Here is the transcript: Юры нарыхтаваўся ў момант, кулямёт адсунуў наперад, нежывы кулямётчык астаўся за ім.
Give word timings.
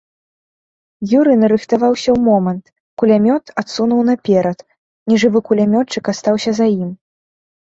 Юры 1.19 1.33
нарыхтаваўся 1.41 2.09
ў 2.13 2.19
момант, 2.29 2.65
кулямёт 3.01 3.45
адсунуў 3.63 4.01
наперад, 4.09 4.59
нежывы 5.15 5.39
кулямётчык 5.53 6.05
астаўся 6.17 6.51
за 6.63 6.67
ім. 6.83 6.91